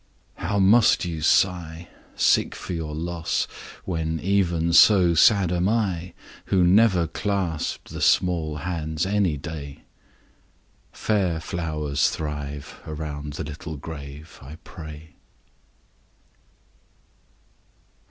How 0.37 0.57
must 0.57 1.05
you 1.05 1.21
sigh, 1.21 1.87
Sick 2.15 2.55
for 2.55 2.73
your 2.73 2.95
loss, 2.95 3.47
when 3.85 4.19
even 4.19 4.73
so 4.73 5.13
sad 5.13 5.51
am 5.51 5.69
I, 5.69 6.13
Who 6.45 6.63
never 6.63 7.05
clasp'd 7.05 7.91
the 7.91 8.01
small 8.01 8.55
hands 8.65 9.05
any 9.05 9.37
day! 9.37 9.83
Fair 10.91 11.39
flowers 11.39 12.09
thrive 12.09 12.79
round 12.87 13.33
the 13.33 13.43
little 13.43 13.77
grave, 13.77 14.39
I 14.41 14.55
pray. 14.63 15.17